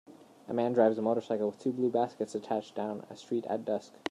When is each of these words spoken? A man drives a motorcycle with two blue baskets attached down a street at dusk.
A 0.47 0.51
man 0.55 0.73
drives 0.73 0.97
a 0.97 1.01
motorcycle 1.03 1.45
with 1.45 1.59
two 1.59 1.71
blue 1.71 1.91
baskets 1.91 2.33
attached 2.33 2.73
down 2.73 3.05
a 3.11 3.15
street 3.15 3.45
at 3.45 3.65
dusk. 3.65 3.93